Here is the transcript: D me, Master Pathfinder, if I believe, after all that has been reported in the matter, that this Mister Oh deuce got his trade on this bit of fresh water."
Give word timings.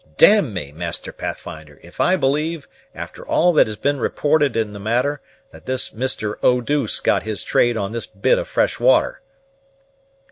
D 0.17 0.41
me, 0.41 0.71
Master 0.71 1.11
Pathfinder, 1.11 1.79
if 1.83 2.01
I 2.01 2.15
believe, 2.15 2.67
after 2.95 3.23
all 3.23 3.53
that 3.53 3.67
has 3.67 3.75
been 3.75 3.99
reported 3.99 4.57
in 4.57 4.73
the 4.73 4.79
matter, 4.79 5.21
that 5.51 5.67
this 5.67 5.93
Mister 5.93 6.39
Oh 6.41 6.59
deuce 6.59 6.99
got 6.99 7.21
his 7.21 7.43
trade 7.43 7.77
on 7.77 7.91
this 7.91 8.07
bit 8.07 8.39
of 8.39 8.47
fresh 8.47 8.79
water." 8.79 9.21